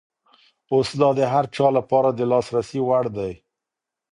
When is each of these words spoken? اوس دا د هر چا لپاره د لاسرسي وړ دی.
اوس 0.73 0.89
دا 1.01 1.09
د 1.17 1.19
هر 1.33 1.45
چا 1.55 1.67
لپاره 1.77 2.09
د 2.13 2.19
لاسرسي 2.31 2.79
وړ 2.87 3.03
دی. 3.17 3.33